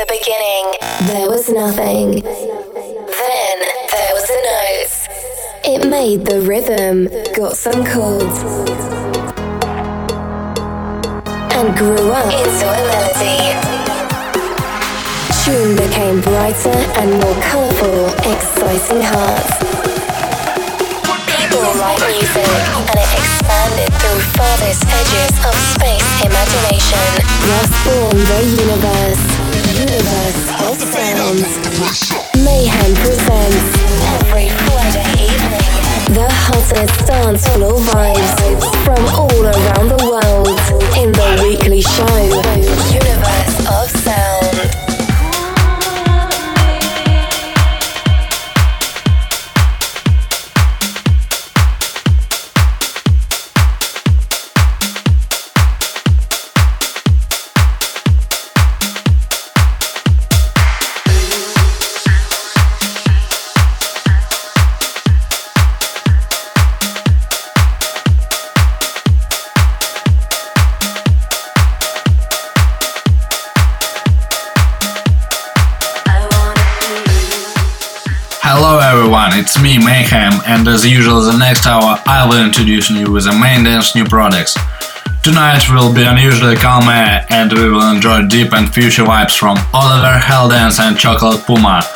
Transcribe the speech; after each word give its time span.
the 0.00 0.16
beginning, 0.16 0.64
there 1.12 1.28
was 1.28 1.50
nothing. 1.50 2.24
Then 2.24 3.56
there 3.92 4.12
was 4.16 4.24
a 4.32 4.40
note. 4.48 4.96
It 5.60 5.90
made 5.90 6.24
the 6.24 6.40
rhythm, 6.40 7.04
got 7.36 7.52
some 7.54 7.84
chords, 7.84 8.40
and 11.52 11.76
grew 11.76 12.08
up 12.16 12.32
into 12.32 12.64
a 12.64 12.80
melody. 12.88 13.52
Tune 15.44 15.76
became 15.76 16.24
brighter 16.24 16.80
and 16.96 17.20
more 17.20 17.36
colourful, 17.44 18.08
exciting 18.24 19.04
hearts. 19.04 19.52
People 21.28 21.60
write 21.76 22.00
music, 22.08 22.48
and 22.88 22.96
it 22.96 23.10
expanded 23.20 23.92
through 24.00 24.20
farthest 24.32 24.80
edges 24.96 25.34
of 25.44 25.54
space 25.76 26.08
imagination. 26.24 27.08
Thus 27.52 27.68
born 27.84 28.16
the 28.16 28.40
universe. 28.64 29.39
Mayhem 32.44 32.94
presents 32.96 33.64
every 34.20 34.48
Friday 34.48 35.08
evening. 35.24 35.64
The 36.14 36.28
hottest 36.30 37.06
dance 37.06 37.46
floor 37.48 37.78
vibes 37.80 38.60
from 38.84 39.02
all 39.18 39.42
around 39.42 39.88
the 39.88 40.00
world 40.04 40.48
in 40.98 41.12
the 41.12 41.40
weekly 41.42 41.82
show, 41.82 42.20
Universe 42.92 43.58
of 43.68 43.89
and 80.50 80.66
as 80.66 80.84
usual, 80.84 81.22
the 81.22 81.38
next 81.38 81.64
hour 81.64 82.02
I 82.06 82.26
will 82.26 82.44
introduce 82.44 82.90
you 82.90 83.12
with 83.12 83.24
the 83.24 83.38
main 83.38 83.62
dance 83.62 83.94
new 83.94 84.04
products. 84.04 84.58
Tonight 85.22 85.62
will 85.70 85.94
be 85.94 86.02
unusually 86.02 86.56
calm 86.56 86.88
air, 86.88 87.24
and 87.30 87.52
we 87.52 87.70
will 87.70 87.88
enjoy 87.88 88.26
deep 88.26 88.52
and 88.52 88.66
future 88.66 89.04
vibes 89.04 89.38
from 89.38 89.56
Oliver 89.72 90.18
Heldens 90.18 90.80
and 90.80 90.98
Chocolate 90.98 91.46
Puma, 91.46 91.86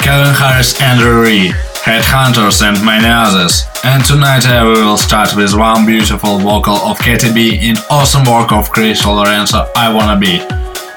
Kevin 0.00 0.34
Harris 0.34 0.74
and 0.82 0.98
Riri, 0.98 1.50
Headhunters 1.86 2.66
and 2.66 2.84
many 2.84 3.06
others. 3.06 3.62
And 3.84 4.04
tonight 4.04 4.44
uh, 4.48 4.64
we 4.66 4.82
will 4.82 4.98
start 4.98 5.36
with 5.36 5.54
one 5.54 5.86
beautiful 5.86 6.38
vocal 6.38 6.74
of 6.74 6.98
KTB 6.98 7.62
in 7.62 7.76
awesome 7.90 8.24
work 8.24 8.50
of 8.50 8.70
Chris 8.70 9.06
Lorenzo, 9.06 9.70
I 9.76 9.94
Wanna 9.94 10.18
Be. 10.18 10.40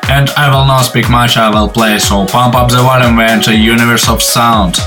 And 0.10 0.32
I 0.32 0.50
will 0.50 0.66
not 0.66 0.82
speak 0.82 1.12
much, 1.12 1.38
I 1.38 1.52
will 1.52 1.70
play, 1.70 2.00
so 2.00 2.26
pump 2.26 2.56
up 2.56 2.72
the 2.72 2.82
volume 2.82 3.20
and 3.20 3.30
enter 3.30 3.54
universe 3.54 4.10
of 4.10 4.24
sound. 4.24 4.80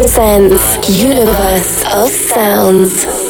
Presents 0.00 0.88
Universe 0.88 1.84
of 1.92 2.08
Sounds. 2.08 3.29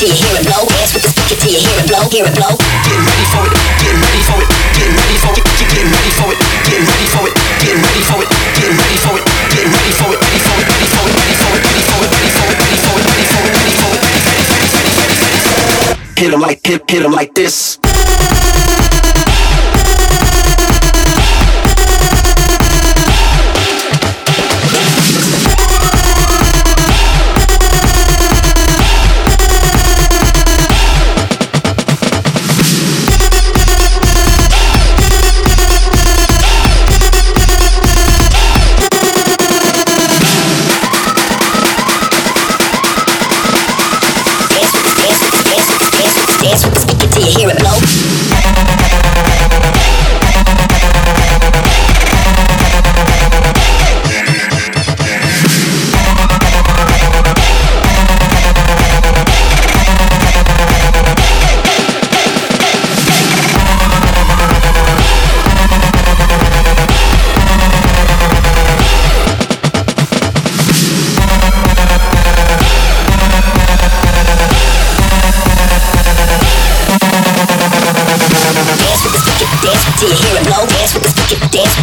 till 0.00 0.08
you 0.08 0.16
hear 0.16 0.32
it 0.40 0.44
blow. 0.48 0.64
Dance 0.64 0.96
with 0.96 1.04
the 1.04 1.12
stick 1.12 1.36
till 1.36 1.52
you 1.52 1.60
hear 1.60 1.76
it 1.76 1.84
blow. 1.84 2.00
Hear 2.08 2.24
it 2.24 2.32
blow. 2.32 2.56
Getting 2.56 3.04
ready 3.04 3.26
for 3.28 3.44
it, 3.44 3.52
getting 3.84 4.00
ready 4.00 4.22
for 4.24 4.40
it, 4.40 4.48
getting 4.72 4.96
ready 4.96 5.18
for 5.20 5.36
it, 5.36 5.44
getting 5.60 5.92
ready 5.92 6.08
for 6.16 6.32
it, 6.32 6.40
getting 6.64 6.88
ready 6.88 7.08
for 7.12 7.24
it, 7.28 7.36
getting 7.60 7.84
ready 7.84 8.00
for 8.08 8.16
it, 8.16 8.28
getting 8.56 8.80
ready 8.80 8.96
for 8.96 9.12
it, 9.20 9.24
getting 9.52 9.72
ready 9.76 9.92
for 9.92 10.08
it, 10.08 10.18
ready 10.24 10.40
for 10.40 10.56
it, 10.56 10.64
ready 10.64 10.88
for 10.88 11.04
it, 11.04 11.20
ready 11.20 11.36
for 11.36 11.52
it, 11.52 11.60
ready 11.68 11.84
for 11.84 12.00
it, 12.00 12.08
ready 12.08 12.32
for 12.32 12.48
it, 12.48 12.56
ready 12.56 12.80
for 12.80 12.96
it, 12.96 13.12
ready 13.12 13.68
for 13.76 13.92
it, 13.92 14.00
ready 14.00 14.24
for 14.40 15.04
it, 15.04 15.20
ready 15.20 15.40
for 15.44 15.60
it. 15.60 16.20
Hit 16.20 16.32
'em 16.32 16.40
like 16.40 16.60
hit, 16.64 16.82
hit 16.88 17.02
'em 17.04 17.12
like 17.12 17.29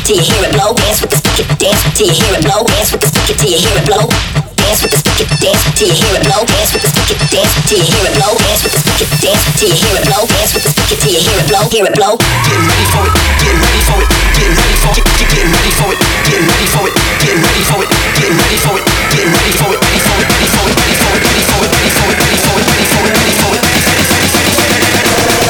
till 0.07 0.15
you 0.15 0.23
hear 0.23 0.39
it 0.47 0.55
blow. 0.55 0.71
Dance 0.71 1.03
with 1.03 1.11
the 1.11 1.19
stick 1.19 1.51
dance 1.59 1.83
till 1.91 2.07
you 2.07 2.15
hear 2.15 2.31
it 2.31 2.43
blow. 2.47 2.63
Dance 2.63 2.95
with 2.95 3.03
the 3.03 3.11
stick 3.11 3.35
till 3.43 3.51
you 3.51 3.59
hear 3.59 3.75
it 3.75 3.83
blow. 3.83 4.07
Dance 4.55 4.79
with 4.79 4.95
the 4.95 4.99
stick 5.03 5.27
dance 5.43 5.59
till 5.75 5.91
you 5.91 5.99
hear 5.99 6.15
it 6.15 6.23
blow. 6.23 6.47
Dance 6.47 6.71
with 6.71 6.83
the 6.87 6.91
stick 6.95 7.19
dance 7.27 7.51
till 7.67 7.75
you 7.75 7.91
hear 7.91 8.07
it 8.07 8.15
blow. 8.15 8.31
Dance 8.39 8.63
with 8.63 8.71
the 8.71 8.79
stick 8.87 9.11
dance 9.19 9.43
till 9.59 9.67
you 9.67 9.75
hear 9.75 9.99
it 9.99 10.07
blow. 10.07 10.23
Dance 10.31 10.51
with 10.55 10.63
the 10.63 10.71
stick 10.71 10.99
till 11.03 11.11
you 11.11 11.19
hear 11.19 11.35
it 11.35 11.47
blow. 11.51 11.63
Hear 11.67 11.83
it 11.91 11.95
blow. 11.99 12.15
Getting 12.15 12.63
ready 12.71 12.87
for 12.87 13.03
it, 13.03 13.13
getting 13.43 13.59
ready 13.59 13.83
for 13.83 13.99
it, 13.99 14.07
getting 14.31 14.55
ready 14.55 14.79
for 14.79 14.95
it, 14.95 15.03
getting 15.27 15.51
ready 15.51 15.75
for 15.75 15.91
it, 15.91 15.99
getting 16.23 16.47
ready 16.47 16.67
for 16.71 16.87
it, 16.87 16.95
getting 17.27 17.43
ready 17.43 17.67
for 17.67 17.83
it, 17.83 17.89
getting 18.15 18.39
ready 18.39 18.59
for 18.63 18.79
it, 18.79 18.87
getting 19.11 19.27
ready 19.27 19.51
for 19.59 19.67
it, 19.67 19.79
ready 19.83 19.99
for 20.07 20.15
it, 20.15 20.31
ready 20.31 20.47
for 20.47 20.63
it, 20.63 20.79
ready 20.79 20.95
for 20.95 21.11
it, 21.11 21.27
ready 21.27 21.43
for 21.43 21.59
it, 21.59 21.75
ready 21.75 21.91
for 21.91 22.07
it, 22.07 22.23
ready 22.23 22.39
for 22.39 22.55
it, 22.55 22.63
ready 22.63 22.87
for 22.87 23.03
it, 23.03 23.19
ready 23.19 23.35
for 23.35 23.51
it, 23.51 23.59
ready 23.59 23.75
for 23.75 24.31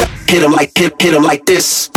it. 0.02 0.28
Hit 0.28 0.42
'em 0.42 0.52
like 0.52 0.72
hit, 0.74 0.92
hit 1.00 1.14
'em 1.14 1.22
like 1.22 1.46
this. 1.46 1.88